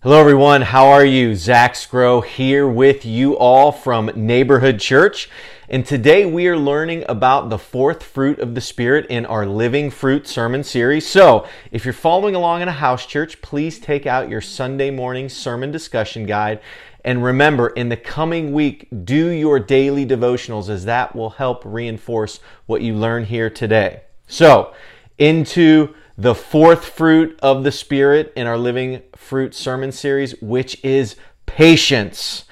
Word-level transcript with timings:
Hello, 0.00 0.20
everyone. 0.20 0.62
How 0.62 0.86
are 0.90 1.04
you? 1.04 1.34
Zac 1.34 1.74
Sgro 1.74 2.24
here 2.24 2.68
with 2.68 3.04
you 3.04 3.36
all 3.36 3.72
from 3.72 4.12
Neighborhood 4.14 4.78
Church. 4.78 5.28
And 5.68 5.84
today 5.84 6.24
we 6.24 6.46
are 6.46 6.56
learning 6.56 7.04
about 7.08 7.50
the 7.50 7.58
fourth 7.58 8.04
fruit 8.04 8.38
of 8.38 8.54
the 8.54 8.60
Spirit 8.60 9.06
in 9.06 9.26
our 9.26 9.44
Living 9.44 9.90
Fruit 9.90 10.28
sermon 10.28 10.62
series. 10.62 11.04
So, 11.04 11.48
if 11.72 11.84
you're 11.84 11.92
following 11.92 12.36
along 12.36 12.62
in 12.62 12.68
a 12.68 12.72
house 12.72 13.06
church, 13.06 13.42
please 13.42 13.80
take 13.80 14.06
out 14.06 14.28
your 14.28 14.40
Sunday 14.40 14.92
morning 14.92 15.28
sermon 15.28 15.72
discussion 15.72 16.26
guide. 16.26 16.60
And 17.04 17.24
remember, 17.24 17.66
in 17.66 17.88
the 17.88 17.96
coming 17.96 18.52
week, 18.52 18.86
do 19.04 19.26
your 19.26 19.58
daily 19.58 20.06
devotionals 20.06 20.68
as 20.68 20.84
that 20.84 21.16
will 21.16 21.30
help 21.30 21.64
reinforce 21.64 22.38
what 22.66 22.82
you 22.82 22.94
learn 22.94 23.24
here 23.24 23.50
today. 23.50 24.02
So, 24.28 24.74
into 25.18 25.92
the 26.18 26.34
fourth 26.34 26.84
fruit 26.84 27.38
of 27.40 27.62
the 27.62 27.70
Spirit 27.70 28.32
in 28.34 28.48
our 28.48 28.58
Living 28.58 29.02
Fruit 29.14 29.54
sermon 29.54 29.92
series, 29.92 30.32
which 30.42 30.84
is 30.84 31.14
patience. 31.46 32.44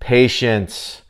Patience. 0.00 1.02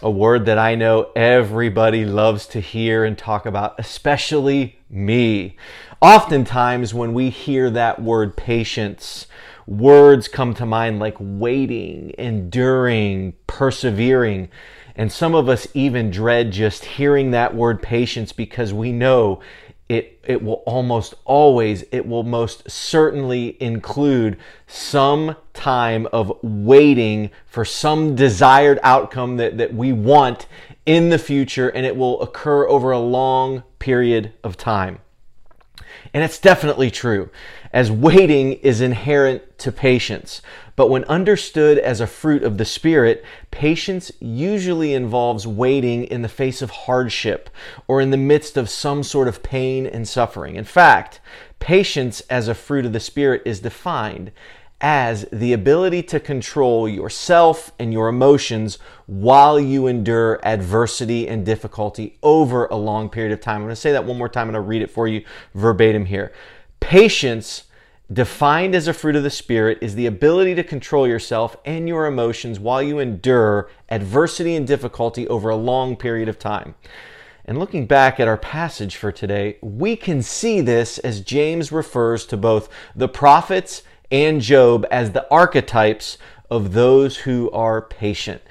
A 0.00 0.10
word 0.10 0.46
that 0.46 0.56
I 0.56 0.76
know 0.76 1.10
everybody 1.16 2.04
loves 2.04 2.46
to 2.48 2.60
hear 2.60 3.04
and 3.04 3.18
talk 3.18 3.44
about, 3.44 3.74
especially 3.80 4.78
me. 4.88 5.56
Oftentimes, 6.00 6.94
when 6.94 7.12
we 7.12 7.28
hear 7.28 7.70
that 7.70 8.00
word 8.00 8.36
patience, 8.36 9.26
words 9.66 10.28
come 10.28 10.54
to 10.54 10.66
mind 10.66 11.00
like 11.00 11.16
waiting, 11.18 12.14
enduring, 12.18 13.32
persevering. 13.48 14.48
And 14.94 15.10
some 15.10 15.34
of 15.34 15.48
us 15.48 15.66
even 15.74 16.10
dread 16.10 16.52
just 16.52 16.84
hearing 16.84 17.32
that 17.32 17.54
word 17.54 17.82
patience 17.82 18.32
because 18.32 18.72
we 18.72 18.92
know 18.92 19.40
it 19.88 20.20
it 20.24 20.42
will 20.42 20.62
almost 20.66 21.14
always 21.24 21.84
it 21.92 22.06
will 22.06 22.22
most 22.22 22.70
certainly 22.70 23.56
include 23.60 24.38
some 24.66 25.36
time 25.52 26.06
of 26.12 26.32
waiting 26.42 27.30
for 27.46 27.64
some 27.64 28.14
desired 28.14 28.78
outcome 28.82 29.36
that, 29.36 29.58
that 29.58 29.74
we 29.74 29.92
want 29.92 30.46
in 30.86 31.10
the 31.10 31.18
future 31.18 31.68
and 31.68 31.84
it 31.84 31.96
will 31.96 32.20
occur 32.22 32.66
over 32.68 32.90
a 32.90 32.98
long 32.98 33.62
period 33.78 34.32
of 34.42 34.56
time 34.56 34.98
and 36.14 36.22
it's 36.22 36.38
definitely 36.38 36.90
true 36.90 37.30
as 37.72 37.90
waiting 37.90 38.52
is 38.54 38.80
inherent 38.80 39.58
to 39.58 39.72
patience. 39.72 40.42
But 40.76 40.88
when 40.88 41.04
understood 41.04 41.78
as 41.78 42.00
a 42.00 42.06
fruit 42.06 42.42
of 42.42 42.58
the 42.58 42.64
Spirit, 42.64 43.24
patience 43.50 44.12
usually 44.20 44.94
involves 44.94 45.46
waiting 45.46 46.04
in 46.04 46.22
the 46.22 46.28
face 46.28 46.62
of 46.62 46.70
hardship 46.70 47.50
or 47.88 48.00
in 48.00 48.10
the 48.10 48.16
midst 48.16 48.56
of 48.56 48.70
some 48.70 49.02
sort 49.02 49.28
of 49.28 49.42
pain 49.42 49.86
and 49.86 50.06
suffering. 50.06 50.56
In 50.56 50.64
fact, 50.64 51.20
patience 51.60 52.20
as 52.28 52.48
a 52.48 52.54
fruit 52.54 52.84
of 52.84 52.92
the 52.92 53.00
Spirit 53.00 53.42
is 53.44 53.60
defined 53.60 54.32
as 54.82 55.24
the 55.32 55.52
ability 55.52 56.02
to 56.02 56.18
control 56.18 56.88
yourself 56.88 57.72
and 57.78 57.92
your 57.92 58.08
emotions 58.08 58.78
while 59.06 59.58
you 59.58 59.86
endure 59.86 60.40
adversity 60.42 61.28
and 61.28 61.46
difficulty 61.46 62.18
over 62.20 62.66
a 62.66 62.74
long 62.74 63.08
period 63.08 63.32
of 63.32 63.40
time. 63.40 63.56
I'm 63.56 63.62
going 63.62 63.70
to 63.70 63.76
say 63.76 63.92
that 63.92 64.04
one 64.04 64.18
more 64.18 64.28
time 64.28 64.48
and 64.48 64.56
I'll 64.56 64.64
read 64.64 64.82
it 64.82 64.90
for 64.90 65.06
you 65.06 65.24
verbatim 65.54 66.04
here. 66.06 66.32
Patience, 66.80 67.64
defined 68.12 68.74
as 68.74 68.88
a 68.88 68.92
fruit 68.92 69.14
of 69.14 69.22
the 69.22 69.30
Spirit, 69.30 69.78
is 69.80 69.94
the 69.94 70.06
ability 70.06 70.56
to 70.56 70.64
control 70.64 71.06
yourself 71.06 71.56
and 71.64 71.86
your 71.86 72.06
emotions 72.06 72.58
while 72.58 72.82
you 72.82 72.98
endure 72.98 73.70
adversity 73.88 74.56
and 74.56 74.66
difficulty 74.66 75.28
over 75.28 75.48
a 75.48 75.56
long 75.56 75.94
period 75.94 76.28
of 76.28 76.40
time. 76.40 76.74
And 77.44 77.56
looking 77.56 77.86
back 77.86 78.18
at 78.18 78.28
our 78.28 78.36
passage 78.36 78.96
for 78.96 79.12
today, 79.12 79.58
we 79.62 79.94
can 79.94 80.22
see 80.22 80.60
this 80.60 80.98
as 80.98 81.20
James 81.20 81.70
refers 81.70 82.26
to 82.26 82.36
both 82.36 82.68
the 82.96 83.08
prophets 83.08 83.82
and 84.12 84.40
Job 84.40 84.86
as 84.90 85.10
the 85.10 85.28
archetypes 85.30 86.18
of 86.50 86.74
those 86.74 87.16
who 87.16 87.50
are 87.50 87.80
patient. 87.80 88.42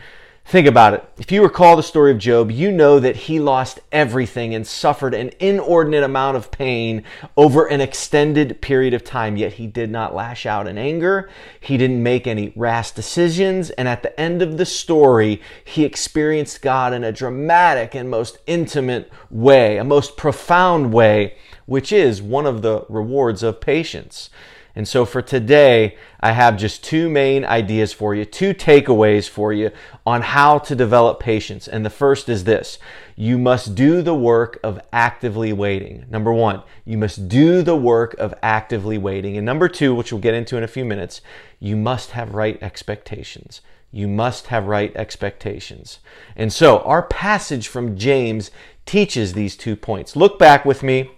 Think 0.44 0.68
about 0.68 0.96
it. 0.96 1.06
If 1.18 1.32
you 1.32 1.44
recall 1.44 1.78
the 1.78 1.84
story 1.84 2.12
of 2.12 2.18
Job, 2.18 2.52
you 2.52 2.72
know 2.72 3.00
that 3.00 3.16
he 3.16 3.40
lost 3.40 3.80
everything 3.92 4.54
and 4.54 4.68
suffered 4.68 5.14
an 5.14 5.32
inordinate 5.40 6.04
amount 6.04 6.36
of 6.36 6.52
pain 6.52 7.04
over 7.38 7.68
an 7.68 7.80
extended 7.80 8.60
period 8.60 8.94
of 8.94 9.04
time, 9.04 9.38
yet 9.38 9.54
he 9.54 9.68
did 9.68 9.90
not 9.90 10.16
lash 10.16 10.46
out 10.46 10.68
in 10.68 10.78
anger. 10.78 11.30
He 11.60 11.78
didn't 11.78 12.04
make 12.04 12.28
any 12.28 12.52
rash 12.56 12.92
decisions. 12.92 13.70
And 13.70 13.88
at 13.88 14.04
the 14.04 14.20
end 14.20 14.42
of 14.42 14.58
the 14.58 14.66
story, 14.66 15.42
he 15.64 15.86
experienced 15.86 16.62
God 16.62 16.92
in 16.92 17.06
a 17.06 17.14
dramatic 17.14 17.96
and 17.96 18.10
most 18.10 18.40
intimate 18.46 19.10
way, 19.30 19.78
a 19.78 19.86
most 19.86 20.18
profound 20.18 20.92
way, 20.92 21.38
which 21.66 21.94
is 21.94 22.22
one 22.22 22.48
of 22.48 22.62
the 22.62 22.84
rewards 22.90 23.42
of 23.42 23.62
patience. 23.62 24.30
And 24.76 24.88
so 24.88 25.06
for 25.06 25.22
today, 25.22 25.98
I 26.20 26.32
have 26.32 26.58
just 26.58 26.84
two 26.84 27.10
main 27.10 27.44
ideas 27.44 27.92
for 27.92 28.16
you, 28.16 28.24
two 28.24 28.54
takeaways 28.54 29.28
for 29.28 29.52
you 29.52 29.72
on 30.06 30.22
how 30.22 30.60
to 30.60 30.76
develop 30.76 31.20
patience. 31.20 31.68
And 31.68 31.86
the 31.86 31.90
first 31.90 32.30
is 32.30 32.46
this 32.46 32.80
you 33.16 33.38
must 33.38 33.76
do 33.76 34.02
the 34.02 34.16
work 34.16 34.60
of 34.64 34.80
actively 34.94 35.54
waiting. 35.54 36.06
Number 36.10 36.32
one, 36.32 36.64
you 36.86 36.98
must 36.98 37.28
do 37.28 37.62
the 37.62 37.76
work 37.76 38.16
of 38.16 38.34
actively 38.42 38.98
waiting. 38.98 39.38
And 39.38 39.46
number 39.46 39.68
two, 39.68 39.94
which 39.94 40.12
we'll 40.12 40.22
get 40.22 40.34
into 40.34 40.58
in 40.58 40.64
a 40.64 40.68
few 40.68 40.86
minutes, 40.86 41.22
you 41.60 41.76
must 41.76 42.12
have 42.12 42.34
right 42.34 42.62
expectations. 42.64 43.62
You 43.92 44.08
must 44.08 44.48
have 44.48 44.68
right 44.68 44.96
expectations. 44.96 46.00
And 46.36 46.54
so 46.54 46.80
our 46.80 47.04
passage 47.04 47.68
from 47.68 47.98
James 47.98 48.50
teaches 48.86 49.34
these 49.34 49.58
two 49.58 49.76
points. 49.76 50.16
Look 50.16 50.40
back 50.40 50.64
with 50.64 50.82
me 50.82 51.12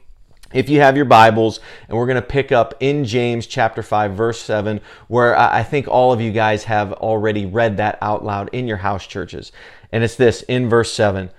if 0.53 0.69
you 0.69 0.79
have 0.81 0.95
your 0.95 1.05
Bibles, 1.05 1.59
and 1.89 1.97
we're 1.97 2.05
going 2.05 2.15
to 2.15 2.21
pick 2.21 2.51
up 2.51 2.75
in 2.79 3.03
James 3.05 3.47
chapter 3.47 3.81
5, 3.81 4.13
verse 4.13 4.39
7, 4.39 4.79
where 5.07 5.37
I 5.37 5.63
think 5.63 5.87
all 5.87 6.13
of 6.13 6.21
you 6.21 6.31
guys 6.31 6.65
have 6.65 6.93
already 6.93 7.45
read 7.45 7.77
that 7.77 7.97
out 8.01 8.23
loud 8.23 8.49
in 8.53 8.67
your 8.67 8.77
house 8.77 9.05
churches. 9.07 9.51
And 9.91 10.03
it's 10.03 10.15
this 10.15 10.43
in 10.43 10.69
verse 10.69 10.93
7 10.93 11.31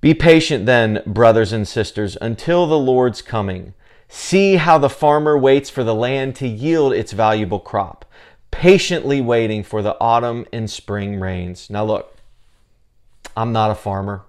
Be 0.00 0.14
patient 0.14 0.66
then, 0.66 1.02
brothers 1.04 1.52
and 1.52 1.66
sisters, 1.66 2.16
until 2.20 2.66
the 2.66 2.78
Lord's 2.78 3.20
coming. 3.20 3.74
See 4.08 4.56
how 4.56 4.78
the 4.78 4.88
farmer 4.88 5.38
waits 5.38 5.70
for 5.70 5.84
the 5.84 5.94
land 5.94 6.34
to 6.36 6.48
yield 6.48 6.92
its 6.92 7.12
valuable 7.12 7.60
crop, 7.60 8.04
patiently 8.50 9.20
waiting 9.20 9.62
for 9.62 9.82
the 9.82 9.96
autumn 10.00 10.46
and 10.52 10.68
spring 10.68 11.20
rains. 11.20 11.70
Now, 11.70 11.84
look, 11.84 12.16
I'm 13.36 13.52
not 13.52 13.70
a 13.70 13.76
farmer. 13.76 14.22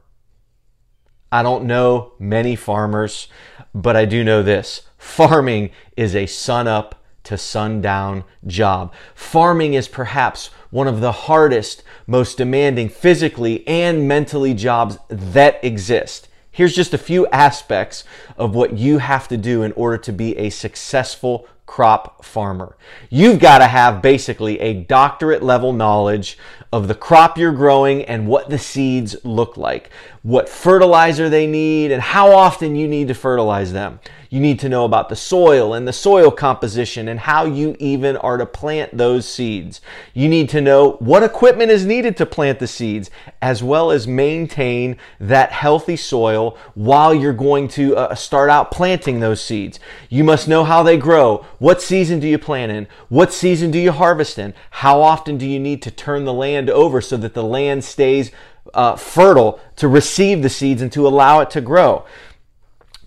I 1.31 1.44
don't 1.44 1.66
know 1.66 2.12
many 2.19 2.56
farmers, 2.56 3.28
but 3.74 3.96
I 3.96 4.06
do 4.06 4.24
know 4.24 4.44
this 4.44 4.81
farming 4.97 5.72
is 5.96 6.16
a 6.16 6.25
sun 6.25 6.68
up 6.68 7.03
to 7.24 7.38
sundown 7.38 8.24
job. 8.46 8.94
Farming 9.16 9.74
is 9.74 9.88
perhaps 9.88 10.47
one 10.72 10.88
of 10.88 11.00
the 11.00 11.12
hardest, 11.12 11.84
most 12.06 12.38
demanding 12.38 12.90
physically 12.90 13.66
and 13.68 14.08
mentally 14.08 14.53
jobs 14.53 14.97
that 15.09 15.64
exist. 15.64 16.28
Here's 16.52 16.75
just 16.75 16.94
a 16.94 16.97
few 16.97 17.28
aspects 17.28 18.03
of 18.38 18.53
what 18.53 18.78
you 18.78 18.98
have 18.98 19.28
to 19.30 19.38
do 19.38 19.63
in 19.63 19.72
order 19.74 19.98
to 20.00 20.12
be 20.12 20.38
a 20.38 20.50
successful 20.50 21.48
crop 21.66 22.25
farmer. 22.25 22.75
You've 23.09 23.40
got 23.40 23.59
to 23.59 23.68
have 23.68 24.02
basically 24.02 24.59
a 24.59 24.74
doctorate 24.74 25.42
level 25.42 25.72
knowledge 25.72 26.38
of 26.73 26.87
the 26.87 26.95
crop 26.95 27.37
you're 27.37 27.51
growing 27.51 28.03
and 28.05 28.27
what 28.27 28.49
the 28.49 28.57
seeds 28.57 29.15
look 29.23 29.57
like, 29.57 29.89
what 30.23 30.47
fertilizer 30.47 31.29
they 31.29 31.45
need, 31.45 31.91
and 31.91 32.01
how 32.01 32.31
often 32.31 32.75
you 32.75 32.87
need 32.87 33.09
to 33.09 33.13
fertilize 33.13 33.73
them. 33.73 33.99
You 34.31 34.40
need 34.40 34.62
to 34.62 34.69
know 34.69 34.86
about 34.86 35.09
the 35.09 35.16
soil 35.18 35.74
and 35.74 35.86
the 35.86 35.92
soil 35.92 36.31
composition 36.31 37.09
and 37.09 37.19
how 37.19 37.44
you 37.44 37.75
even 37.80 38.16
are 38.16 38.38
to 38.38 38.46
plant 38.46 38.97
those 38.97 39.28
seeds. 39.28 39.81
You 40.14 40.30
need 40.30 40.47
to 40.52 40.62
know 40.62 40.94
what 41.00 41.22
equipment 41.22 41.69
is 41.69 41.86
needed 41.86 42.16
to 42.16 42.25
plant 42.25 42.59
the 42.59 42.68
seeds, 42.68 43.12
as 43.42 43.62
well 43.62 43.92
as 43.92 44.08
maintain 44.08 44.96
that 45.19 45.52
healthy 45.52 45.97
soil 45.97 46.58
while 46.75 47.14
you're 47.14 47.34
going 47.34 47.68
to 47.69 47.97
uh, 47.97 48.16
start 48.16 48.50
out 48.50 48.72
planting 48.72 49.19
those 49.19 49.44
seeds. 49.44 49.81
You 50.08 50.24
must 50.24 50.48
know 50.48 50.63
how 50.63 50.81
they 50.81 50.96
grow. 50.96 51.46
What 51.59 51.81
season 51.81 52.22
do 52.22 52.28
you 52.30 52.40
plant 52.40 52.72
in? 52.72 52.88
What 53.09 53.34
season 53.34 53.69
do 53.69 53.80
you 53.80 53.92
harvest 53.92 54.40
in? 54.40 54.54
How 54.69 55.01
often 55.01 55.38
do 55.38 55.45
you 55.45 55.60
need 55.60 55.81
to 55.81 55.92
turn 55.92 56.24
the 56.24 56.31
land 56.31 56.69
over 56.69 57.01
so 57.01 57.18
that 57.18 57.34
the 57.34 57.44
land 57.44 57.84
stays 57.84 58.31
uh, 58.74 58.95
fertile 58.95 59.60
to 59.75 59.89
receive 59.89 60.42
the 60.42 60.50
seeds 60.50 60.81
and 60.81 60.92
to 60.94 61.06
allow 61.06 61.42
it 61.42 61.50
to 61.50 61.60
grow? 61.60 62.06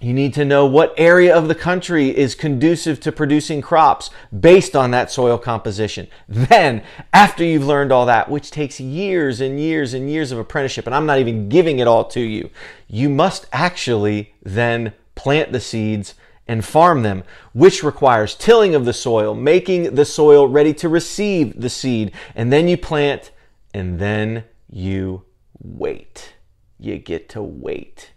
You 0.01 0.13
need 0.13 0.35
to 0.35 0.45
know 0.45 0.67
what 0.67 0.93
area 0.99 1.35
of 1.35 1.49
the 1.49 1.55
country 1.55 2.15
is 2.15 2.35
conducive 2.35 3.01
to 3.01 3.13
producing 3.13 3.63
crops 3.63 4.11
based 4.39 4.75
on 4.75 4.91
that 4.91 5.11
soil 5.11 5.39
composition. 5.39 6.09
Then, 6.29 6.83
after 7.13 7.45
you've 7.45 7.65
learned 7.65 7.93
all 7.93 8.05
that, 8.07 8.29
which 8.29 8.51
takes 8.51 8.81
years 8.81 9.41
and 9.41 9.59
years 9.59 9.95
and 9.95 10.11
years 10.11 10.33
of 10.33 10.39
apprenticeship, 10.39 10.87
and 10.87 10.95
I'm 10.95 11.07
not 11.07 11.21
even 11.21 11.49
giving 11.49 11.79
it 11.79 11.87
all 11.87 12.05
to 12.07 12.21
you, 12.21 12.51
you 12.89 13.09
must 13.09 13.47
actually 13.53 14.35
then 14.43 14.93
plant 15.15 15.53
the 15.53 15.61
seeds 15.61 16.15
and 16.47 16.65
farm 16.65 17.03
them, 17.03 17.25
which 17.53 17.83
requires 17.83 18.35
tilling 18.35 18.75
of 18.75 18.85
the 18.85 18.93
soil, 18.93 19.35
making 19.35 19.95
the 19.95 20.05
soil 20.05 20.47
ready 20.47 20.75
to 20.75 20.89
receive 20.89 21.59
the 21.59 21.71
seed, 21.71 22.13
and 22.35 22.53
then 22.53 22.69
you 22.69 22.77
plant, 22.77 23.31
and 23.73 23.99
then 23.99 24.45
you 24.69 25.23
wait. 25.63 26.35
You 26.79 26.99
get 26.99 27.31
to 27.31 27.43
wait 27.43 28.11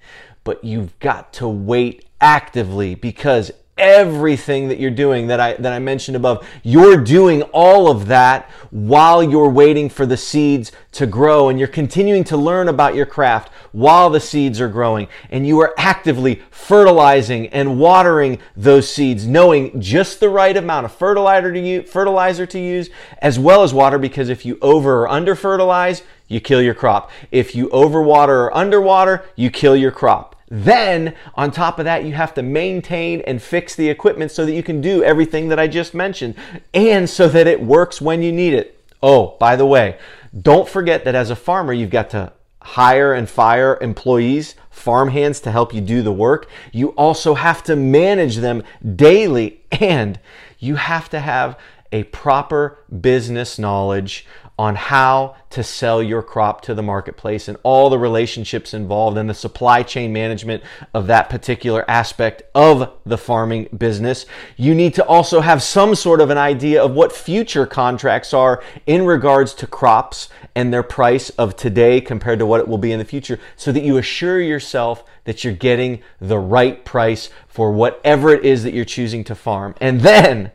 but 0.47 0.63
you've 0.63 0.97
got 0.99 1.33
to 1.33 1.45
wait 1.45 2.05
actively 2.21 2.95
because 2.95 3.51
everything 3.77 4.69
that 4.69 4.79
you're 4.79 4.89
doing 4.89 5.27
that 5.27 5.41
I 5.41 5.55
that 5.55 5.73
I 5.73 5.79
mentioned 5.79 6.15
above. 6.15 6.47
You're 6.63 7.03
doing 7.03 7.41
all 7.51 7.91
of 7.91 8.07
that 8.07 8.49
while 8.71 9.21
you're 9.21 9.49
waiting 9.49 9.89
for 9.89 10.05
the 10.05 10.15
seeds 10.15 10.71
to 10.93 11.05
grow 11.05 11.49
and 11.49 11.59
you're 11.59 11.67
continuing 11.67 12.23
to 12.23 12.37
learn 12.37 12.69
about 12.69 12.95
your 12.95 13.05
craft 13.05 13.51
while 13.73 14.09
the 14.09 14.21
seeds 14.21 14.61
are 14.61 14.69
growing 14.69 15.09
and 15.29 15.45
you 15.45 15.59
are 15.59 15.73
actively 15.77 16.41
fertilizing 16.49 17.47
and 17.47 17.77
watering 17.77 18.39
those 18.55 18.89
seeds 18.89 19.27
knowing 19.27 19.81
just 19.81 20.21
the 20.21 20.29
right 20.29 20.55
amount 20.55 20.85
of 20.85 20.93
fertilizer 20.93 21.51
to 21.51 21.59
use, 21.59 21.89
fertilizer 21.89 22.45
to 22.45 22.57
use 22.57 22.89
as 23.21 23.37
well 23.37 23.63
as 23.63 23.73
water 23.73 23.99
because 23.99 24.29
if 24.29 24.45
you 24.45 24.57
over 24.61 25.01
or 25.03 25.09
under 25.09 25.35
fertilize 25.35 26.03
you 26.27 26.41
kill 26.41 26.61
your 26.61 26.73
crop. 26.73 27.09
If 27.31 27.55
you 27.55 27.69
overwater 27.69 28.29
or 28.29 28.55
underwater, 28.55 29.25
you 29.35 29.49
kill 29.49 29.75
your 29.75 29.91
crop. 29.91 30.35
Then, 30.49 31.13
on 31.35 31.51
top 31.51 31.77
of 31.77 31.85
that, 31.85 32.05
you 32.05 32.13
have 32.13 32.33
to 32.35 32.41
maintain 32.41 33.21
and 33.21 33.41
fix 33.41 33.75
the 33.75 33.89
equipment 33.89 34.31
so 34.31 34.45
that 34.45 34.53
you 34.53 34.63
can 34.63 34.79
do 34.79 35.03
everything 35.03 35.49
that 35.49 35.59
I 35.59 35.67
just 35.67 35.93
mentioned 35.93 36.35
and 36.73 37.09
so 37.09 37.27
that 37.27 37.47
it 37.47 37.61
works 37.61 38.01
when 38.01 38.21
you 38.21 38.31
need 38.31 38.53
it. 38.53 38.79
Oh, 39.03 39.35
by 39.39 39.55
the 39.55 39.65
way, 39.65 39.97
don't 40.41 40.67
forget 40.67 41.03
that 41.05 41.15
as 41.15 41.29
a 41.29 41.35
farmer, 41.35 41.73
you've 41.73 41.89
got 41.89 42.09
to 42.11 42.31
hire 42.61 43.13
and 43.13 43.29
fire 43.29 43.77
employees, 43.81 44.55
farm 44.69 45.09
hands 45.09 45.39
to 45.41 45.51
help 45.51 45.73
you 45.73 45.81
do 45.81 46.01
the 46.01 46.11
work. 46.11 46.49
You 46.71 46.89
also 46.89 47.33
have 47.33 47.63
to 47.63 47.75
manage 47.75 48.37
them 48.37 48.63
daily 48.95 49.61
and 49.71 50.19
you 50.59 50.75
have 50.75 51.09
to 51.09 51.19
have 51.19 51.57
a 51.91 52.03
proper 52.03 52.79
business 53.01 53.57
knowledge 53.57 54.25
on 54.59 54.73
how 54.73 55.35
to 55.51 55.61
sell 55.61 56.01
your 56.01 56.23
crop 56.23 56.61
to 56.61 56.73
the 56.73 56.81
marketplace 56.81 57.47
and 57.47 57.57
all 57.61 57.91
the 57.91 57.99
relationships 57.99 58.73
involved 58.73 59.15
and 59.15 59.29
the 59.29 59.33
supply 59.33 59.83
chain 59.83 60.11
management 60.11 60.63
of 60.95 61.07
that 61.07 61.29
particular 61.29 61.85
aspect 61.89 62.41
of 62.55 62.91
the 63.05 63.19
farming 63.19 63.69
business. 63.77 64.25
You 64.55 64.73
need 64.73 64.95
to 64.95 65.05
also 65.05 65.41
have 65.41 65.61
some 65.61 65.93
sort 65.93 66.21
of 66.21 66.31
an 66.31 66.39
idea 66.39 66.83
of 66.83 66.93
what 66.93 67.11
future 67.11 67.67
contracts 67.67 68.33
are 68.33 68.63
in 68.87 69.05
regards 69.05 69.53
to 69.55 69.67
crops 69.67 70.27
and 70.55 70.73
their 70.73 70.83
price 70.83 71.29
of 71.31 71.55
today 71.55 72.01
compared 72.01 72.39
to 72.39 72.45
what 72.47 72.59
it 72.59 72.67
will 72.67 72.79
be 72.79 72.91
in 72.91 72.97
the 72.97 73.05
future 73.05 73.39
so 73.55 73.71
that 73.71 73.83
you 73.83 73.97
assure 73.97 74.41
yourself 74.41 75.03
that 75.25 75.43
you're 75.43 75.53
getting 75.53 76.01
the 76.19 76.39
right 76.39 76.83
price 76.83 77.29
for 77.47 77.71
whatever 77.71 78.31
it 78.33 78.43
is 78.43 78.63
that 78.63 78.73
you're 78.73 78.85
choosing 78.85 79.23
to 79.25 79.35
farm. 79.35 79.75
And 79.79 80.01
then 80.01 80.51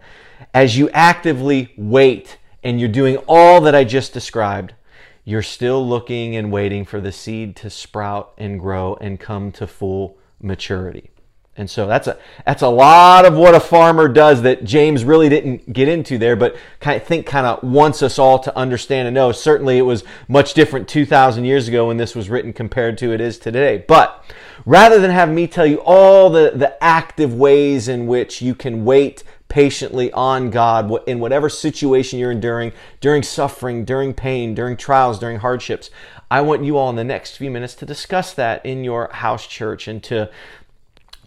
as 0.54 0.76
you 0.76 0.90
actively 0.90 1.72
wait 1.76 2.38
and 2.62 2.78
you're 2.78 2.88
doing 2.88 3.16
all 3.28 3.60
that 3.62 3.74
I 3.74 3.84
just 3.84 4.12
described, 4.12 4.74
you're 5.24 5.42
still 5.42 5.86
looking 5.86 6.36
and 6.36 6.50
waiting 6.52 6.84
for 6.84 7.00
the 7.00 7.12
seed 7.12 7.56
to 7.56 7.70
sprout 7.70 8.32
and 8.38 8.58
grow 8.58 8.96
and 9.00 9.20
come 9.20 9.52
to 9.52 9.66
full 9.66 10.18
maturity. 10.40 11.12
And 11.54 11.68
so 11.68 11.86
that's 11.86 12.06
a 12.06 12.18
that's 12.46 12.62
a 12.62 12.68
lot 12.68 13.26
of 13.26 13.36
what 13.36 13.54
a 13.54 13.60
farmer 13.60 14.08
does 14.08 14.40
that 14.42 14.64
James 14.64 15.04
really 15.04 15.28
didn't 15.28 15.70
get 15.70 15.86
into 15.86 16.16
there, 16.16 16.34
but 16.34 16.56
I 16.80 16.98
think 16.98 17.26
kind 17.26 17.46
of 17.46 17.62
wants 17.62 18.02
us 18.02 18.18
all 18.18 18.38
to 18.38 18.56
understand 18.56 19.06
and 19.06 19.14
know. 19.14 19.32
Certainly, 19.32 19.76
it 19.76 19.82
was 19.82 20.02
much 20.28 20.54
different 20.54 20.88
2,000 20.88 21.44
years 21.44 21.68
ago 21.68 21.88
when 21.88 21.98
this 21.98 22.14
was 22.14 22.30
written 22.30 22.54
compared 22.54 22.96
to 22.98 23.12
it 23.12 23.20
is 23.20 23.38
today. 23.38 23.84
But 23.86 24.24
rather 24.64 24.98
than 24.98 25.10
have 25.10 25.28
me 25.28 25.46
tell 25.46 25.66
you 25.66 25.82
all 25.84 26.30
the 26.30 26.52
the 26.54 26.82
active 26.82 27.34
ways 27.34 27.86
in 27.86 28.06
which 28.06 28.40
you 28.40 28.54
can 28.54 28.86
wait 28.86 29.22
patiently 29.52 30.10
on 30.12 30.48
God 30.48 30.90
in 31.06 31.20
whatever 31.20 31.50
situation 31.50 32.18
you're 32.18 32.30
enduring, 32.30 32.72
during 33.02 33.22
suffering, 33.22 33.84
during 33.84 34.14
pain, 34.14 34.54
during 34.54 34.78
trials, 34.78 35.18
during 35.18 35.40
hardships. 35.40 35.90
I 36.30 36.40
want 36.40 36.64
you 36.64 36.78
all 36.78 36.88
in 36.88 36.96
the 36.96 37.04
next 37.04 37.36
few 37.36 37.50
minutes 37.50 37.74
to 37.74 37.84
discuss 37.84 38.32
that 38.32 38.64
in 38.64 38.82
your 38.82 39.10
house 39.12 39.46
church 39.46 39.88
and 39.88 40.02
to 40.04 40.30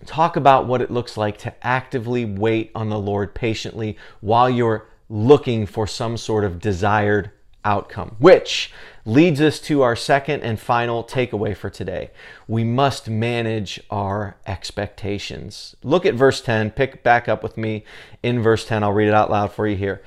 talk 0.07 0.35
about 0.35 0.65
what 0.65 0.81
it 0.81 0.89
looks 0.89 1.17
like 1.17 1.37
to 1.37 1.53
actively 1.63 2.25
wait 2.25 2.71
on 2.73 2.89
the 2.89 2.97
Lord 2.97 3.35
patiently 3.35 3.95
while 4.21 4.49
you're 4.49 4.87
looking 5.07 5.67
for 5.67 5.85
some 5.85 6.17
sort 6.17 6.43
of 6.43 6.59
desired 6.59 7.29
outcome, 7.65 8.15
which 8.19 8.71
leads 9.05 9.41
us 9.41 9.59
to 9.59 9.81
our 9.81 9.95
second 9.95 10.41
and 10.41 10.59
final 10.59 11.03
takeaway 11.03 11.55
for 11.55 11.69
today. 11.69 12.11
We 12.47 12.63
must 12.63 13.09
manage 13.09 13.81
our 13.89 14.37
expectations. 14.47 15.75
Look 15.83 16.05
at 16.05 16.15
verse 16.15 16.41
10. 16.41 16.71
Pick 16.71 17.03
back 17.03 17.27
up 17.27 17.43
with 17.43 17.57
me 17.57 17.83
in 18.23 18.41
verse 18.41 18.65
10. 18.65 18.83
I'll 18.83 18.93
read 18.93 19.07
it 19.07 19.13
out 19.13 19.29
loud 19.29 19.51
for 19.51 19.67
you 19.67 19.75
here. 19.75 20.01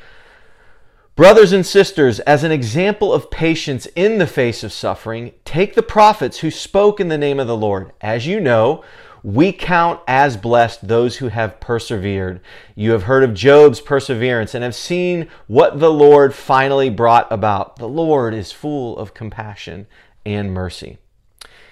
Brothers 1.14 1.50
and 1.50 1.66
sisters, 1.66 2.20
as 2.20 2.44
an 2.44 2.52
example 2.52 3.12
of 3.12 3.28
patience 3.28 3.86
in 3.96 4.18
the 4.18 4.26
face 4.26 4.62
of 4.62 4.72
suffering, 4.72 5.32
take 5.44 5.74
the 5.74 5.82
prophets 5.82 6.38
who 6.38 6.50
spoke 6.52 7.00
in 7.00 7.08
the 7.08 7.18
name 7.18 7.40
of 7.40 7.48
the 7.48 7.56
Lord. 7.56 7.92
As 8.00 8.28
you 8.28 8.38
know, 8.38 8.84
we 9.22 9.52
count 9.52 10.00
as 10.06 10.36
blessed 10.36 10.88
those 10.88 11.16
who 11.16 11.28
have 11.28 11.60
persevered. 11.60 12.40
You 12.74 12.92
have 12.92 13.04
heard 13.04 13.24
of 13.24 13.34
Job's 13.34 13.80
perseverance 13.80 14.54
and 14.54 14.64
have 14.64 14.74
seen 14.74 15.28
what 15.46 15.80
the 15.80 15.92
Lord 15.92 16.34
finally 16.34 16.90
brought 16.90 17.30
about. 17.30 17.76
The 17.76 17.88
Lord 17.88 18.34
is 18.34 18.52
full 18.52 18.96
of 18.98 19.14
compassion 19.14 19.86
and 20.24 20.52
mercy. 20.52 20.98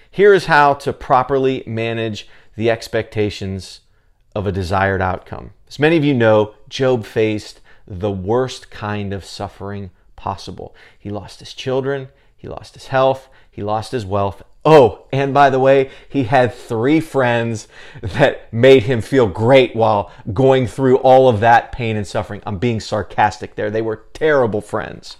Here 0.09 0.33
is 0.33 0.45
how 0.47 0.73
to 0.75 0.93
properly 0.93 1.63
manage 1.65 2.27
the 2.55 2.69
expectations 2.69 3.81
of 4.35 4.47
a 4.47 4.51
desired 4.51 5.01
outcome. 5.01 5.51
As 5.67 5.79
many 5.79 5.97
of 5.97 6.03
you 6.03 6.13
know, 6.13 6.55
Job 6.69 7.05
faced 7.05 7.61
the 7.87 8.11
worst 8.11 8.69
kind 8.69 9.13
of 9.13 9.23
suffering 9.23 9.91
possible. 10.15 10.75
He 10.97 11.09
lost 11.09 11.39
his 11.39 11.53
children, 11.53 12.09
he 12.35 12.47
lost 12.47 12.73
his 12.73 12.87
health, 12.87 13.29
he 13.49 13.63
lost 13.63 13.91
his 13.91 14.05
wealth, 14.05 14.43
Oh, 14.69 15.05
and 15.13 15.33
by 15.33 15.49
the 15.49 15.61
way, 15.61 15.91
he 16.09 16.23
had 16.23 16.53
three 16.53 16.99
friends 16.99 17.69
that 18.01 18.51
made 18.51 18.83
him 18.83 18.99
feel 18.99 19.25
great 19.25 19.73
while 19.73 20.11
going 20.33 20.67
through 20.67 20.97
all 20.97 21.29
of 21.29 21.39
that 21.39 21.71
pain 21.71 21.95
and 21.95 22.05
suffering. 22.05 22.41
I'm 22.45 22.57
being 22.57 22.81
sarcastic 22.81 23.55
there. 23.55 23.71
They 23.71 23.81
were 23.81 24.03
terrible 24.11 24.59
friends. 24.59 25.15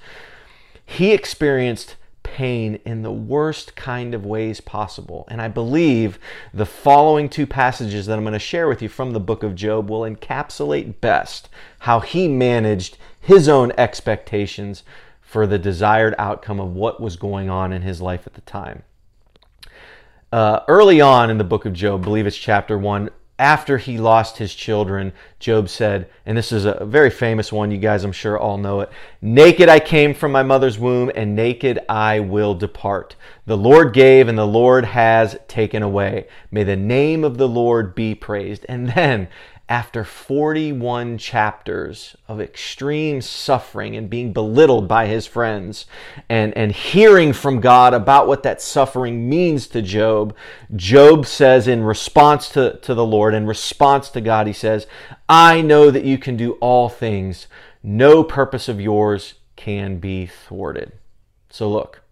He 0.86 1.14
experienced 1.14 1.96
pain 2.24 2.82
in 2.84 3.04
the 3.04 3.12
worst 3.12 3.78
kind 3.78 4.14
of 4.14 4.26
ways 4.26 4.60
possible. 4.60 5.26
And 5.30 5.42
I 5.42 5.48
believe 5.48 6.20
the 6.54 6.66
following 6.66 7.30
two 7.30 7.48
passages 7.48 8.06
that 8.06 8.18
I'm 8.18 8.26
going 8.26 8.34
to 8.34 8.40
share 8.40 8.68
with 8.68 8.82
you 8.82 8.90
from 8.90 9.12
the 9.12 9.22
book 9.22 9.44
of 9.44 9.56
Job 9.56 9.90
will 9.90 10.02
encapsulate 10.02 11.00
best 11.00 11.48
how 11.80 12.02
he 12.02 12.28
managed 12.28 12.98
his 13.22 13.48
own 13.48 13.72
expectations 13.78 14.84
for 15.22 15.48
the 15.48 15.58
desired 15.58 16.16
outcome 16.18 16.60
of 16.60 16.76
what 16.76 17.00
was 17.00 17.16
going 17.16 17.50
on 17.50 17.72
in 17.72 17.84
his 17.84 18.02
life 18.02 18.28
at 18.28 18.34
the 18.34 18.42
time 18.42 18.84
uh, 20.32 20.62
early 20.68 21.02
on 21.02 21.30
in 21.30 21.38
the 21.38 21.44
book 21.44 21.66
of 21.66 21.74
Job, 21.74 22.04
believe 22.04 22.28
it's 22.28 22.38
chapter 22.38 22.78
one, 22.78 23.10
after 23.40 23.78
he 23.78 24.00
lost 24.00 24.38
his 24.38 24.56
children, 24.56 25.14
Job 25.40 25.70
said, 25.70 26.10
and 26.26 26.36
this 26.36 26.52
is 26.52 26.66
a 26.66 26.84
very 26.86 27.12
famous 27.12 27.52
one, 27.52 27.70
you 27.70 27.78
guys 27.78 28.04
I'm 28.04 28.12
sure 28.12 28.38
all 28.38 28.58
know 28.58 28.82
it 28.82 28.90
Naked 29.22 29.70
I 29.70 29.80
came 29.80 30.14
from 30.14 30.32
my 30.32 30.42
mother's 30.42 30.80
womb, 30.80 31.12
and 31.16 31.36
naked 31.36 31.80
I 31.88 32.20
will 32.20 32.56
depart. 32.56 33.16
The 33.46 33.58
Lord 33.58 33.94
gave, 33.94 34.28
and 34.28 34.38
the 34.38 34.48
Lord 34.48 34.86
has 34.86 35.38
taken 35.48 35.84
away. 35.84 36.28
May 36.50 36.64
the 36.64 36.76
name 36.76 37.24
of 37.24 37.38
the 37.38 37.48
Lord 37.48 37.94
be 37.94 38.16
praised. 38.16 38.66
And 38.68 38.90
then, 38.90 39.28
after 39.70 40.06
41 40.06 41.18
chapters 41.18 42.16
of 42.28 42.40
extreme 42.40 43.22
suffering 43.22 43.98
and 43.98 44.10
being 44.10 44.32
belittled 44.32 44.88
by 44.88 45.08
his 45.08 45.28
friends 45.28 45.86
and, 46.30 46.56
and 46.56 46.72
hearing 46.72 47.34
from 47.34 47.60
God 47.60 47.94
about 47.94 48.28
what 48.28 48.44
that 48.44 48.62
suffering 48.62 49.30
means 49.30 49.68
to 49.68 49.82
Job, 49.82 50.34
Job 50.76 51.26
says 51.26 51.68
in 51.68 51.84
response 51.84 52.48
to, 52.50 52.78
to 52.82 52.94
the 52.94 53.06
Lord, 53.06 53.34
in 53.34 53.46
response 53.46 54.10
to 54.12 54.22
God, 54.22 54.48
he 54.48 54.54
says, 54.54 54.88
I 55.28 55.62
know 55.62 55.92
that 55.92 56.06
you 56.06 56.18
can 56.18 56.38
do 56.38 56.54
all 56.54 56.88
things. 56.88 57.48
No 57.84 58.24
purpose 58.24 58.70
of 58.70 58.80
yours 58.80 59.34
can 59.58 60.00
be 60.00 60.28
thwarted. 60.28 60.94
So 61.50 61.70
look, 61.70 62.04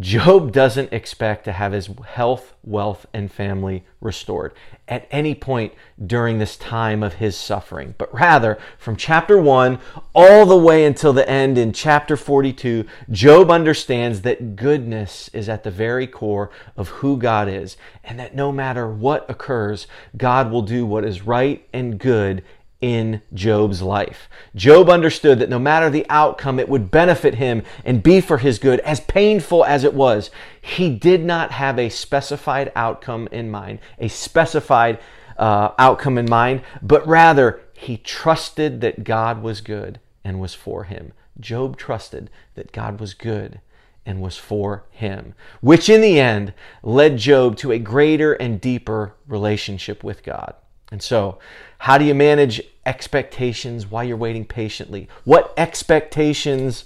Job 0.00 0.52
doesn't 0.52 0.92
expect 0.92 1.44
to 1.44 1.52
have 1.52 1.72
his 1.72 1.90
health, 2.06 2.54
wealth, 2.64 3.04
and 3.12 3.30
family 3.30 3.84
restored 4.00 4.54
at 4.88 5.06
any 5.10 5.34
point 5.34 5.74
during 6.04 6.38
this 6.38 6.56
time 6.56 7.02
of 7.02 7.14
his 7.14 7.36
suffering, 7.36 7.94
but 7.98 8.12
rather 8.12 8.58
from 8.78 8.96
chapter 8.96 9.40
1 9.40 9.78
all 10.14 10.46
the 10.46 10.56
way 10.56 10.86
until 10.86 11.12
the 11.12 11.28
end 11.28 11.58
in 11.58 11.72
chapter 11.72 12.16
42, 12.16 12.86
Job 13.10 13.50
understands 13.50 14.22
that 14.22 14.56
goodness 14.56 15.28
is 15.34 15.48
at 15.48 15.62
the 15.62 15.70
very 15.70 16.06
core 16.06 16.50
of 16.74 16.88
who 16.88 17.18
God 17.18 17.46
is, 17.46 17.76
and 18.02 18.18
that 18.18 18.34
no 18.34 18.50
matter 18.50 18.88
what 18.88 19.28
occurs, 19.30 19.86
God 20.16 20.50
will 20.50 20.62
do 20.62 20.86
what 20.86 21.04
is 21.04 21.26
right 21.26 21.66
and 21.72 21.98
good 21.98 22.42
in 22.82 23.22
Job's 23.32 23.80
life. 23.80 24.28
Job 24.54 24.90
understood 24.90 25.38
that 25.38 25.48
no 25.48 25.58
matter 25.58 25.88
the 25.88 26.04
outcome, 26.10 26.58
it 26.58 26.68
would 26.68 26.90
benefit 26.90 27.36
him 27.36 27.62
and 27.84 28.02
be 28.02 28.20
for 28.20 28.38
his 28.38 28.58
good, 28.58 28.80
as 28.80 29.00
painful 29.00 29.64
as 29.64 29.84
it 29.84 29.94
was. 29.94 30.30
He 30.60 30.90
did 30.90 31.24
not 31.24 31.52
have 31.52 31.78
a 31.78 31.88
specified 31.88 32.70
outcome 32.74 33.28
in 33.30 33.50
mind, 33.50 33.78
a 33.98 34.08
specified 34.08 34.98
uh, 35.38 35.70
outcome 35.78 36.18
in 36.18 36.28
mind, 36.28 36.62
but 36.82 37.06
rather 37.06 37.62
he 37.72 37.96
trusted 37.96 38.80
that 38.82 39.04
God 39.04 39.42
was 39.42 39.60
good 39.60 40.00
and 40.24 40.40
was 40.40 40.54
for 40.54 40.84
him. 40.84 41.12
Job 41.40 41.76
trusted 41.76 42.30
that 42.54 42.72
God 42.72 43.00
was 43.00 43.14
good 43.14 43.60
and 44.04 44.20
was 44.20 44.36
for 44.36 44.84
him, 44.90 45.34
which 45.60 45.88
in 45.88 46.00
the 46.00 46.18
end 46.18 46.52
led 46.82 47.16
Job 47.16 47.56
to 47.58 47.70
a 47.70 47.78
greater 47.78 48.32
and 48.32 48.60
deeper 48.60 49.14
relationship 49.26 50.02
with 50.02 50.24
God. 50.24 50.54
And 50.90 51.02
so, 51.02 51.38
how 51.78 51.98
do 51.98 52.04
you 52.04 52.14
manage 52.14 52.60
expectations 52.86 53.90
while 53.90 54.04
you're 54.04 54.16
waiting 54.16 54.44
patiently? 54.44 55.08
What 55.24 55.52
expectations 55.56 56.84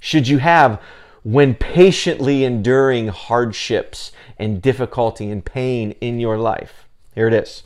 should 0.00 0.28
you 0.28 0.38
have 0.38 0.80
when 1.22 1.54
patiently 1.54 2.44
enduring 2.44 3.08
hardships 3.08 4.12
and 4.38 4.62
difficulty 4.62 5.30
and 5.30 5.44
pain 5.44 5.92
in 6.00 6.20
your 6.20 6.38
life? 6.38 6.86
Here 7.14 7.28
it 7.28 7.34
is. 7.34 7.64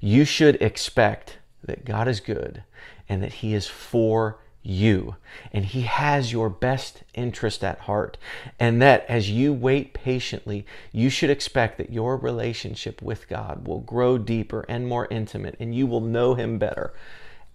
You 0.00 0.24
should 0.24 0.60
expect 0.62 1.38
that 1.64 1.84
God 1.84 2.08
is 2.08 2.20
good 2.20 2.62
and 3.08 3.22
that 3.22 3.34
He 3.34 3.54
is 3.54 3.66
for 3.66 4.38
you. 4.68 5.16
And 5.52 5.64
He 5.64 5.82
has 5.82 6.32
your 6.32 6.50
best 6.50 7.02
interest 7.14 7.64
at 7.64 7.80
heart. 7.80 8.18
And 8.58 8.80
that 8.82 9.04
as 9.08 9.30
you 9.30 9.52
wait 9.52 9.94
patiently, 9.94 10.66
you 10.92 11.10
should 11.10 11.30
expect 11.30 11.78
that 11.78 11.92
your 11.92 12.16
relationship 12.16 13.00
with 13.00 13.28
God 13.28 13.66
will 13.66 13.80
grow 13.80 14.18
deeper 14.18 14.64
and 14.68 14.86
more 14.86 15.08
intimate, 15.10 15.56
and 15.58 15.74
you 15.74 15.86
will 15.86 16.00
know 16.00 16.34
Him 16.34 16.58
better 16.58 16.92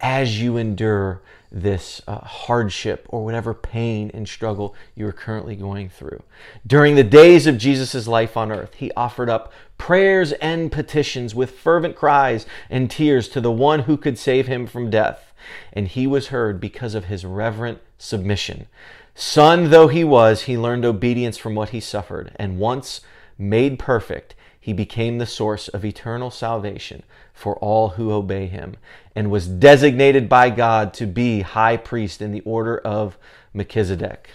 as 0.04 0.38
you 0.38 0.58
endure 0.58 1.22
this 1.50 2.02
uh, 2.06 2.18
hardship 2.18 3.06
or 3.08 3.24
whatever 3.24 3.54
pain 3.54 4.10
and 4.12 4.28
struggle 4.28 4.74
you 4.94 5.06
are 5.06 5.12
currently 5.12 5.56
going 5.56 5.88
through. 5.88 6.22
During 6.66 6.94
the 6.94 7.02
days 7.02 7.46
of 7.46 7.56
Jesus' 7.56 8.06
life 8.06 8.36
on 8.36 8.52
earth, 8.52 8.74
he 8.74 8.92
offered 8.98 9.30
up 9.30 9.50
prayers 9.78 10.32
and 10.32 10.70
petitions 10.70 11.34
with 11.34 11.58
fervent 11.58 11.96
cries 11.96 12.44
and 12.68 12.90
tears 12.90 13.28
to 13.28 13.40
the 13.40 13.50
one 13.50 13.80
who 13.80 13.96
could 13.96 14.18
save 14.18 14.46
him 14.46 14.66
from 14.66 14.90
death 14.90 15.32
and 15.72 15.88
he 15.88 16.06
was 16.06 16.28
heard 16.28 16.60
because 16.60 16.94
of 16.94 17.06
his 17.06 17.24
reverent 17.24 17.80
submission. 17.96 18.66
Son 19.14 19.70
though 19.70 19.88
he 19.88 20.04
was, 20.04 20.42
he 20.42 20.58
learned 20.58 20.84
obedience 20.84 21.38
from 21.38 21.54
what 21.54 21.70
he 21.70 21.80
suffered, 21.80 22.32
and 22.36 22.58
once 22.58 23.00
made 23.38 23.78
perfect, 23.78 24.34
he 24.64 24.72
became 24.72 25.18
the 25.18 25.26
source 25.26 25.68
of 25.68 25.84
eternal 25.84 26.30
salvation 26.30 27.02
for 27.34 27.56
all 27.56 27.90
who 27.90 28.10
obey 28.10 28.46
him, 28.46 28.74
and 29.14 29.30
was 29.30 29.46
designated 29.46 30.26
by 30.26 30.48
God 30.48 30.94
to 30.94 31.06
be 31.06 31.42
high 31.42 31.76
priest 31.76 32.22
in 32.22 32.32
the 32.32 32.40
order 32.46 32.78
of 32.78 33.18
Melchizedek. 33.52 34.30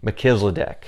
Melchizedek. 0.00 0.86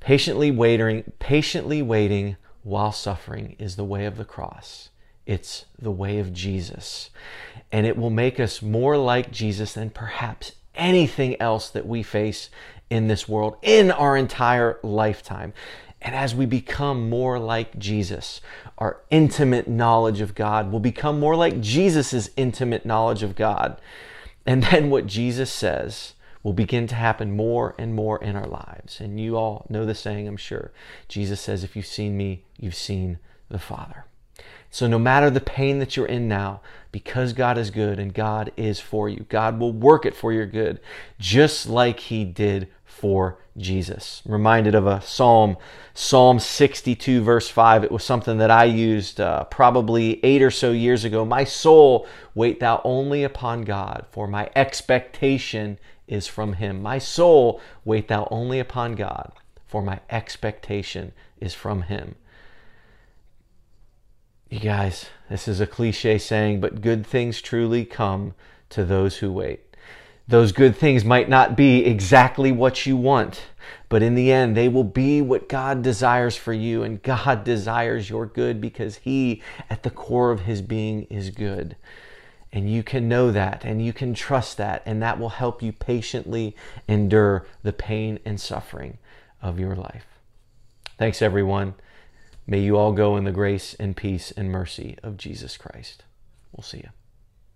Patiently 0.00 0.50
waiting, 0.50 1.12
patiently 1.18 1.82
waiting 1.82 2.38
while 2.62 2.92
suffering 2.92 3.56
is 3.58 3.76
the 3.76 3.84
way 3.84 4.06
of 4.06 4.16
the 4.16 4.24
cross. 4.24 4.88
It's 5.26 5.66
the 5.78 5.90
way 5.90 6.18
of 6.18 6.32
Jesus. 6.32 7.10
And 7.70 7.84
it 7.84 7.98
will 7.98 8.08
make 8.08 8.40
us 8.40 8.62
more 8.62 8.96
like 8.96 9.32
Jesus 9.32 9.74
than 9.74 9.90
perhaps 9.90 10.52
anything 10.74 11.38
else 11.42 11.68
that 11.68 11.86
we 11.86 12.02
face 12.02 12.48
in 12.88 13.06
this 13.06 13.28
world 13.28 13.58
in 13.60 13.90
our 13.90 14.16
entire 14.16 14.78
lifetime. 14.82 15.52
And 16.04 16.14
as 16.14 16.34
we 16.34 16.44
become 16.44 17.08
more 17.08 17.38
like 17.38 17.78
Jesus, 17.78 18.42
our 18.76 19.00
intimate 19.10 19.66
knowledge 19.66 20.20
of 20.20 20.34
God 20.34 20.70
will 20.70 20.78
become 20.78 21.18
more 21.18 21.34
like 21.34 21.62
Jesus' 21.62 22.28
intimate 22.36 22.84
knowledge 22.84 23.22
of 23.22 23.34
God. 23.34 23.80
And 24.44 24.62
then 24.64 24.90
what 24.90 25.06
Jesus 25.06 25.50
says 25.50 26.12
will 26.42 26.52
begin 26.52 26.86
to 26.88 26.94
happen 26.94 27.34
more 27.34 27.74
and 27.78 27.94
more 27.94 28.22
in 28.22 28.36
our 28.36 28.46
lives. 28.46 29.00
And 29.00 29.18
you 29.18 29.36
all 29.36 29.64
know 29.70 29.86
the 29.86 29.94
saying, 29.94 30.28
I'm 30.28 30.36
sure. 30.36 30.72
Jesus 31.08 31.40
says, 31.40 31.64
If 31.64 31.74
you've 31.74 31.86
seen 31.86 32.18
me, 32.18 32.44
you've 32.58 32.74
seen 32.74 33.18
the 33.48 33.58
Father. 33.58 34.04
So, 34.70 34.86
no 34.86 34.98
matter 34.98 35.30
the 35.30 35.40
pain 35.40 35.78
that 35.78 35.96
you're 35.96 36.04
in 36.04 36.28
now, 36.28 36.60
because 36.92 37.32
God 37.32 37.56
is 37.56 37.70
good 37.70 37.98
and 37.98 38.12
God 38.12 38.52
is 38.56 38.78
for 38.78 39.08
you, 39.08 39.24
God 39.28 39.58
will 39.58 39.72
work 39.72 40.04
it 40.04 40.14
for 40.14 40.32
your 40.32 40.46
good, 40.46 40.80
just 41.18 41.68
like 41.68 42.00
He 42.00 42.24
did 42.24 42.68
for 42.84 43.38
Jesus. 43.56 44.22
I'm 44.26 44.32
reminded 44.32 44.74
of 44.74 44.86
a 44.86 45.00
psalm, 45.00 45.56
Psalm 45.94 46.38
62, 46.38 47.22
verse 47.22 47.48
5. 47.48 47.84
It 47.84 47.92
was 47.92 48.04
something 48.04 48.38
that 48.38 48.50
I 48.50 48.64
used 48.64 49.20
uh, 49.20 49.44
probably 49.44 50.24
eight 50.24 50.42
or 50.42 50.50
so 50.50 50.72
years 50.72 51.04
ago. 51.04 51.24
My 51.24 51.44
soul, 51.44 52.06
wait 52.34 52.60
thou 52.60 52.80
only 52.84 53.24
upon 53.24 53.62
God, 53.62 54.06
for 54.10 54.26
my 54.26 54.50
expectation 54.56 55.78
is 56.06 56.26
from 56.26 56.54
Him. 56.54 56.82
My 56.82 56.98
soul, 56.98 57.60
wait 57.84 58.08
thou 58.08 58.28
only 58.30 58.58
upon 58.58 58.94
God, 58.94 59.32
for 59.66 59.82
my 59.82 60.00
expectation 60.10 61.12
is 61.40 61.54
from 61.54 61.82
Him. 61.82 62.16
You 64.50 64.60
guys, 64.60 65.06
this 65.28 65.48
is 65.48 65.60
a 65.60 65.66
cliche 65.66 66.18
saying, 66.18 66.60
but 66.60 66.80
good 66.80 67.06
things 67.06 67.40
truly 67.40 67.84
come 67.84 68.34
to 68.70 68.84
those 68.84 69.18
who 69.18 69.32
wait. 69.32 69.73
Those 70.26 70.52
good 70.52 70.76
things 70.76 71.04
might 71.04 71.28
not 71.28 71.56
be 71.56 71.84
exactly 71.84 72.50
what 72.50 72.86
you 72.86 72.96
want, 72.96 73.42
but 73.90 74.02
in 74.02 74.14
the 74.14 74.32
end, 74.32 74.56
they 74.56 74.68
will 74.68 74.84
be 74.84 75.20
what 75.20 75.48
God 75.48 75.82
desires 75.82 76.34
for 76.36 76.52
you. 76.52 76.82
And 76.82 77.02
God 77.02 77.44
desires 77.44 78.08
your 78.08 78.26
good 78.26 78.60
because 78.60 78.96
He, 78.96 79.42
at 79.68 79.82
the 79.82 79.90
core 79.90 80.30
of 80.30 80.40
His 80.40 80.62
being, 80.62 81.02
is 81.04 81.30
good. 81.30 81.76
And 82.52 82.70
you 82.70 82.82
can 82.82 83.08
know 83.08 83.32
that 83.32 83.64
and 83.64 83.84
you 83.84 83.92
can 83.92 84.14
trust 84.14 84.56
that, 84.58 84.82
and 84.86 85.02
that 85.02 85.18
will 85.18 85.30
help 85.30 85.62
you 85.62 85.72
patiently 85.72 86.54
endure 86.88 87.46
the 87.62 87.72
pain 87.72 88.18
and 88.24 88.40
suffering 88.40 88.98
of 89.42 89.58
your 89.58 89.74
life. 89.74 90.06
Thanks, 90.96 91.20
everyone. 91.20 91.74
May 92.46 92.60
you 92.60 92.76
all 92.76 92.92
go 92.92 93.16
in 93.16 93.24
the 93.24 93.32
grace 93.32 93.74
and 93.74 93.96
peace 93.96 94.30
and 94.30 94.50
mercy 94.50 94.96
of 95.02 95.16
Jesus 95.16 95.56
Christ. 95.56 96.04
We'll 96.52 96.62
see 96.62 96.78
you. 96.78 97.03